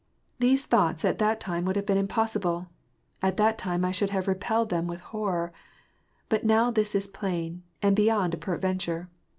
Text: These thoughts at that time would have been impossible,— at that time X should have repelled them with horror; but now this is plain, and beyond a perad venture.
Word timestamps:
These 0.39 0.65
thoughts 0.65 1.05
at 1.05 1.19
that 1.19 1.39
time 1.39 1.63
would 1.65 1.75
have 1.75 1.85
been 1.85 1.95
impossible,— 1.99 2.69
at 3.21 3.37
that 3.37 3.59
time 3.59 3.85
X 3.85 3.97
should 3.97 4.09
have 4.09 4.27
repelled 4.27 4.69
them 4.71 4.87
with 4.87 4.99
horror; 5.01 5.53
but 6.27 6.43
now 6.43 6.71
this 6.71 6.95
is 6.95 7.05
plain, 7.07 7.61
and 7.83 7.95
beyond 7.95 8.33
a 8.33 8.37
perad 8.37 8.61
venture. 8.61 9.09